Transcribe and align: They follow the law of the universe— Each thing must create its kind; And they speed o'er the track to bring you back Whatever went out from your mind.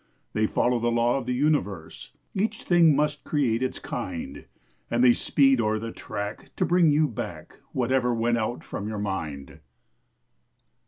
They 0.33 0.47
follow 0.47 0.79
the 0.79 0.89
law 0.91 1.19
of 1.19 1.27
the 1.27 1.33
universe— 1.33 2.09
Each 2.33 2.63
thing 2.63 2.95
must 2.95 3.23
create 3.23 3.61
its 3.61 3.77
kind; 3.77 4.45
And 4.89 5.03
they 5.03 5.13
speed 5.13 5.61
o'er 5.61 5.77
the 5.77 5.91
track 5.91 6.49
to 6.55 6.65
bring 6.65 6.89
you 6.89 7.07
back 7.07 7.59
Whatever 7.71 8.11
went 8.11 8.39
out 8.39 8.63
from 8.63 8.87
your 8.87 8.97
mind. 8.97 9.59